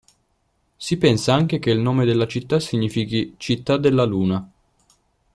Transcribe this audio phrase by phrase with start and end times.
[0.77, 4.51] Si pensa anche che il nome della città significhi "Città della Luna".